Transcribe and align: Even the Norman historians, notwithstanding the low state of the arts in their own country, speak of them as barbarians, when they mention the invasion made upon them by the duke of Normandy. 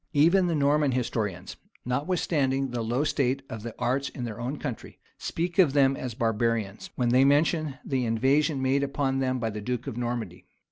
Even 0.13 0.47
the 0.47 0.55
Norman 0.55 0.93
historians, 0.93 1.57
notwithstanding 1.85 2.71
the 2.71 2.81
low 2.81 3.03
state 3.03 3.43
of 3.51 3.61
the 3.61 3.75
arts 3.77 4.09
in 4.09 4.23
their 4.23 4.39
own 4.41 4.57
country, 4.57 4.97
speak 5.19 5.59
of 5.59 5.73
them 5.73 5.95
as 5.95 6.15
barbarians, 6.15 6.89
when 6.95 7.09
they 7.09 7.23
mention 7.23 7.75
the 7.85 8.03
invasion 8.03 8.63
made 8.63 8.81
upon 8.81 9.19
them 9.19 9.37
by 9.37 9.51
the 9.51 9.61
duke 9.61 9.85
of 9.85 9.97
Normandy. 9.97 10.47